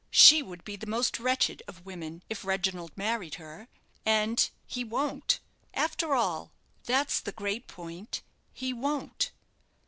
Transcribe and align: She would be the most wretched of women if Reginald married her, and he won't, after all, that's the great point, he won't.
She 0.09 0.41
would 0.41 0.63
be 0.63 0.75
the 0.75 0.87
most 0.87 1.19
wretched 1.19 1.61
of 1.67 1.85
women 1.85 2.23
if 2.27 2.43
Reginald 2.43 2.91
married 2.97 3.35
her, 3.35 3.67
and 4.03 4.49
he 4.65 4.83
won't, 4.83 5.39
after 5.75 6.15
all, 6.15 6.51
that's 6.85 7.19
the 7.19 7.31
great 7.31 7.67
point, 7.67 8.23
he 8.51 8.73
won't. 8.73 9.31